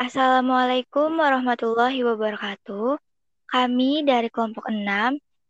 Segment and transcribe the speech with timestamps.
[0.00, 2.96] Assalamualaikum warahmatullahi wabarakatuh.
[3.52, 4.80] Kami dari kelompok 6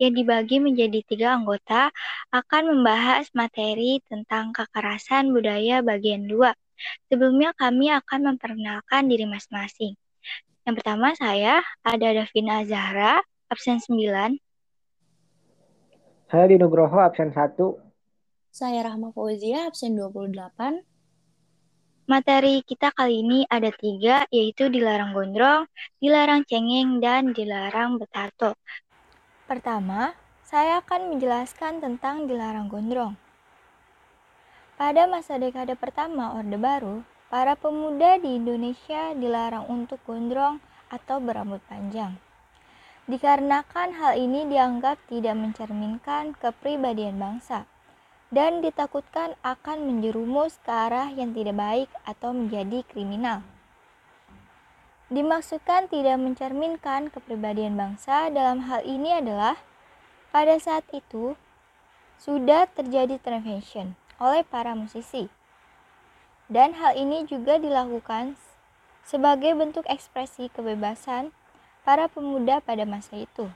[0.03, 1.95] yang dibagi menjadi tiga anggota
[2.35, 6.51] akan membahas materi tentang kekerasan budaya bagian 2.
[7.07, 9.95] Sebelumnya kami akan memperkenalkan diri masing-masing.
[10.67, 14.35] Yang pertama saya ada Davina Zahra, absen 9.
[16.27, 17.55] Saya di Nugroho, absen 1.
[18.51, 20.90] Saya Rahma Fauzia, absen 28.
[22.11, 25.71] Materi kita kali ini ada tiga, yaitu dilarang gondrong,
[26.03, 28.59] dilarang cengeng, dan dilarang betato.
[29.47, 33.15] Pertama, saya akan menjelaskan tentang dilarang gondrong.
[34.75, 40.59] Pada masa dekade pertama Orde Baru, para pemuda di Indonesia dilarang untuk gondrong
[40.91, 42.19] atau berambut panjang.
[43.07, 47.71] Dikarenakan hal ini dianggap tidak mencerminkan kepribadian bangsa
[48.31, 53.43] dan ditakutkan akan menjerumus ke arah yang tidak baik atau menjadi kriminal.
[55.11, 59.59] Dimaksudkan tidak mencerminkan kepribadian bangsa dalam hal ini adalah
[60.31, 61.35] pada saat itu
[62.23, 65.27] sudah terjadi intervention oleh para musisi.
[66.47, 68.39] Dan hal ini juga dilakukan
[69.03, 71.35] sebagai bentuk ekspresi kebebasan
[71.83, 73.51] para pemuda pada masa itu.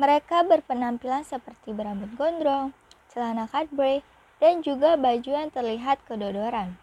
[0.00, 2.72] Mereka berpenampilan seperti berambut gondrong,
[3.10, 4.06] celana cutbray,
[4.38, 6.80] dan juga baju yang terlihat kedodoran.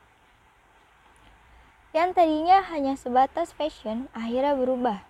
[1.95, 5.01] Yang tadinya hanya sebatas fashion akhirnya berubah.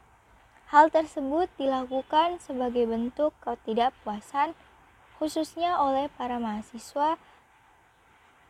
[0.71, 4.55] Hal tersebut dilakukan sebagai bentuk ketidakpuasan
[5.17, 7.17] khususnya oleh para mahasiswa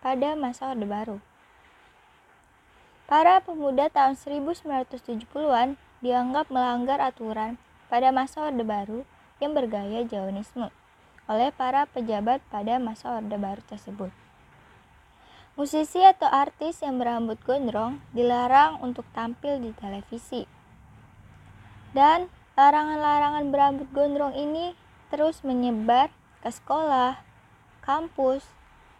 [0.03, 1.17] pada masa Orde Baru.
[3.07, 7.55] Para pemuda tahun 1970-an dianggap melanggar aturan
[7.87, 9.07] pada masa Orde Baru
[9.39, 10.69] yang bergaya Jawanisme
[11.27, 14.11] oleh para pejabat pada masa Orde Baru tersebut.
[15.59, 20.47] Musisi atau artis yang berambut gondrong dilarang untuk tampil di televisi.
[21.91, 24.77] Dan larangan-larangan berambut gondrong ini
[25.09, 26.13] terus menyebar
[26.45, 27.19] ke sekolah,
[27.81, 28.45] kampus,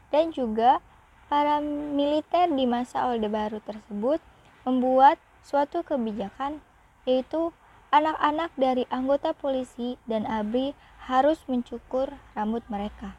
[0.09, 0.81] dan juga
[1.27, 4.19] para militer di masa Orde Baru tersebut
[4.63, 6.59] membuat suatu kebijakan
[7.07, 7.55] yaitu
[7.91, 10.75] anak-anak dari anggota polisi dan ABRI
[11.07, 13.15] harus mencukur rambut mereka.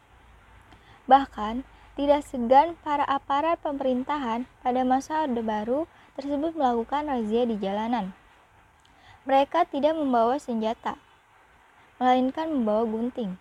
[1.08, 1.64] Bahkan,
[1.98, 8.14] tidak segan para aparat pemerintahan pada masa Orde Baru tersebut melakukan razia di jalanan.
[9.26, 10.94] Mereka tidak membawa senjata,
[11.98, 13.34] melainkan membawa gunting.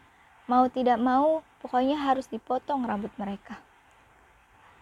[0.50, 3.62] Mau tidak mau, pokoknya harus dipotong rambut mereka.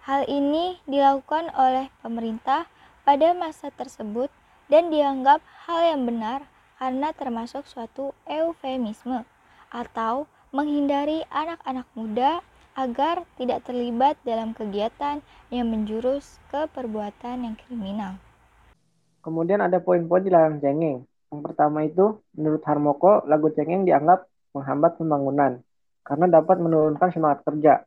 [0.05, 2.69] Hal ini dilakukan oleh pemerintah
[3.01, 4.29] pada masa tersebut
[4.72, 6.46] dan dianggap hal yang benar
[6.81, 9.24] karena termasuk suatu eufemisme
[9.72, 12.40] atau menghindari anak-anak muda
[12.76, 18.20] agar tidak terlibat dalam kegiatan yang menjurus ke perbuatan yang kriminal.
[19.24, 21.08] Kemudian ada poin-poin dilarang cengeng.
[21.32, 25.64] Yang pertama itu, menurut Harmoko, lagu cengeng dianggap menghambat pembangunan
[26.06, 27.82] karena dapat menurunkan semangat kerja.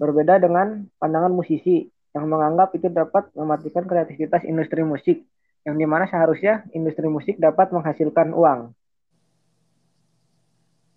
[0.00, 1.86] Berbeda dengan pandangan musisi
[2.16, 5.22] yang menganggap itu dapat mematikan kreativitas industri musik,
[5.64, 8.76] yang di mana seharusnya industri musik dapat menghasilkan uang.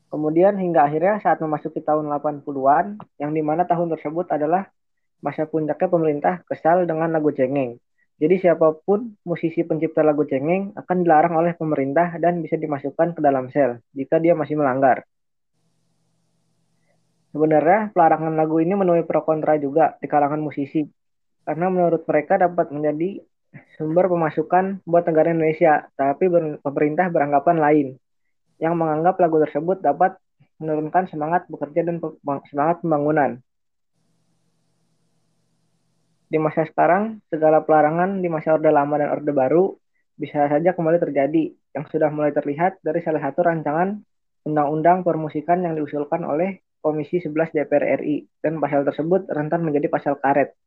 [0.07, 4.71] Kemudian hingga akhirnya saat memasuki tahun 80-an, yang di mana tahun tersebut adalah
[5.19, 7.79] masa puncaknya pemerintah kesal dengan lagu cengeng.
[8.17, 13.21] Jadi siapa pun musisi pencipta lagu cengeng akan dilarang oleh pemerintah dan bisa dimasukkan ke
[13.21, 15.05] dalam sel jika dia masih melanggar.
[17.29, 20.81] Sebenarnya pelarangan lagu ini menuai pro kontra juga di kalangan musisi
[21.45, 23.21] karena menurut mereka dapat menjadi
[23.77, 26.27] sumber pemasukan buat negara Indonesia, tapi
[26.61, 27.87] pemerintah beranggapan lain
[28.57, 30.17] yang menganggap lagu tersebut dapat
[30.57, 32.01] menurunkan semangat bekerja dan
[32.49, 33.37] semangat pembangunan.
[36.27, 39.79] Di masa sekarang, segala pelarangan di masa Orde Lama dan Orde Baru
[40.17, 44.01] bisa saja kembali terjadi, yang sudah mulai terlihat dari salah satu rancangan
[44.43, 50.17] Undang-Undang Permusikan yang diusulkan oleh Komisi 11 DPR RI, dan pasal tersebut rentan menjadi pasal
[50.17, 50.57] karet,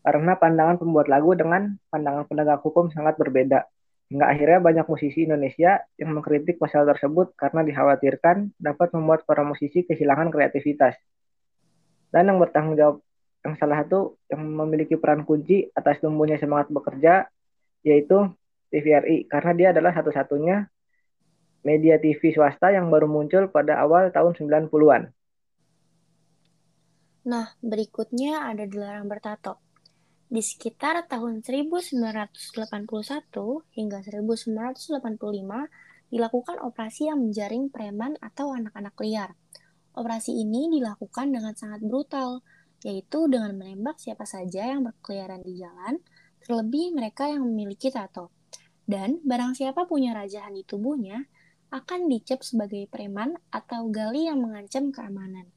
[0.00, 3.68] karena pandangan pembuat lagu dengan pandangan penegak hukum sangat berbeda.
[4.10, 9.86] Hingga akhirnya banyak musisi Indonesia yang mengkritik pasal tersebut karena dikhawatirkan dapat membuat para musisi
[9.86, 10.98] kehilangan kreativitas.
[12.10, 12.96] Dan yang bertanggung jawab
[13.46, 17.30] yang salah satu yang memiliki peran kunci atas tumbuhnya semangat bekerja
[17.86, 18.28] yaitu
[18.74, 20.68] TVRI karena dia adalah satu-satunya
[21.64, 25.12] media TV swasta yang baru muncul pada awal tahun 90-an.
[27.20, 29.60] Nah, berikutnya ada dilarang bertato.
[30.30, 32.30] Di sekitar tahun 1981
[33.74, 35.02] hingga 1985
[36.14, 39.34] dilakukan operasi yang menjaring preman atau anak-anak liar.
[39.90, 42.46] Operasi ini dilakukan dengan sangat brutal,
[42.86, 45.98] yaitu dengan menembak siapa saja yang berkeliaran di jalan,
[46.46, 48.30] terlebih mereka yang memiliki tato.
[48.86, 51.26] Dan barang siapa punya rajahan di tubuhnya,
[51.74, 55.50] akan dicap sebagai preman atau gali yang mengancam keamanan.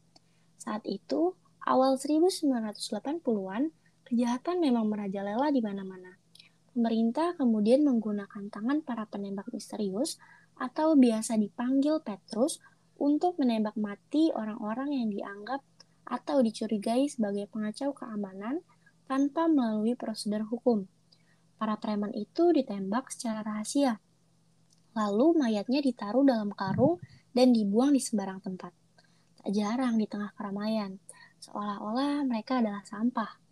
[0.57, 3.69] Saat itu, awal 1980-an,
[4.13, 6.21] kejahatan memang merajalela di mana-mana.
[6.69, 10.21] Pemerintah kemudian menggunakan tangan para penembak misterius
[10.53, 12.61] atau biasa dipanggil Petrus
[13.01, 15.65] untuk menembak mati orang-orang yang dianggap
[16.05, 18.61] atau dicurigai sebagai pengacau keamanan
[19.09, 20.85] tanpa melalui prosedur hukum.
[21.57, 23.97] Para preman itu ditembak secara rahasia
[24.93, 27.01] Lalu mayatnya ditaruh dalam karung
[27.33, 28.69] dan dibuang di sembarang tempat.
[29.41, 31.01] Tak jarang di tengah keramaian,
[31.41, 33.42] seolah-olah mereka adalah sampah.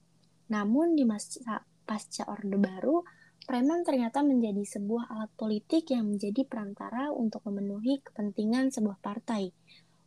[0.52, 3.08] Namun di masa pasca Orde Baru,
[3.48, 9.56] preman ternyata menjadi sebuah alat politik yang menjadi perantara untuk memenuhi kepentingan sebuah partai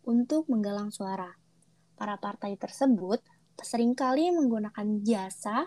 [0.04, 1.32] untuk menggalang suara.
[1.96, 3.24] Para partai tersebut
[3.64, 5.64] sering kali menggunakan jasa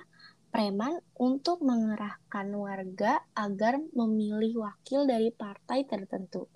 [0.54, 6.48] preman untuk mengerahkan warga agar memilih wakil dari partai tertentu.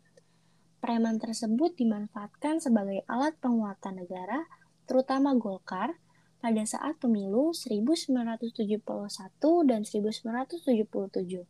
[0.82, 4.42] Preman tersebut dimanfaatkan sebagai alat penguatan negara,
[4.90, 5.94] terutama Golkar,
[6.42, 8.82] pada saat pemilu 1971
[9.70, 11.46] dan 1977.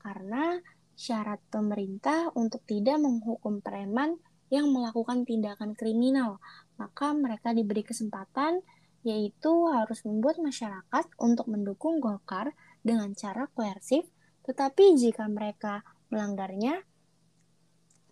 [0.00, 0.60] Karena
[0.92, 4.20] syarat pemerintah untuk tidak menghukum preman
[4.52, 6.36] yang melakukan tindakan kriminal,
[6.76, 8.60] maka mereka diberi kesempatan
[9.00, 12.52] yaitu harus membuat masyarakat untuk mendukung Golkar
[12.84, 14.04] dengan cara koersif,
[14.44, 15.80] tetapi jika mereka
[16.12, 16.84] melanggarnya,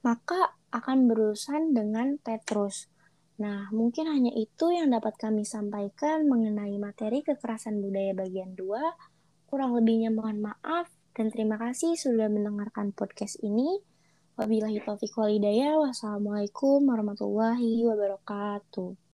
[0.01, 2.89] maka akan berurusan dengan Petrus.
[3.39, 9.47] Nah, mungkin hanya itu yang dapat kami sampaikan mengenai materi kekerasan budaya bagian 2.
[9.47, 13.79] Kurang lebihnya mohon maaf dan terima kasih sudah mendengarkan podcast ini.
[14.35, 15.79] Wabillahi taufiq walhidayah.
[15.79, 18.99] Wassalamualaikum warahmatullahi wabarakatuh.